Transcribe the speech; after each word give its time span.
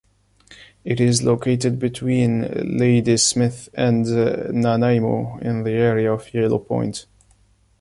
It 0.83 0.99
is 0.99 1.21
located 1.21 1.77
between 1.77 2.79
Ladysmith 2.79 3.69
and 3.75 4.03
Nanaimo 4.51 5.37
in 5.43 5.61
the 5.61 5.73
area 5.73 6.11
of 6.11 6.33
Yellow 6.33 6.57
Point. 6.57 7.05